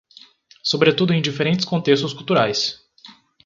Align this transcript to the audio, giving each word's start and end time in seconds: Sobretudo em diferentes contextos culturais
Sobretudo 0.63 1.13
em 1.13 1.21
diferentes 1.21 1.63
contextos 1.63 2.11
culturais 2.11 2.81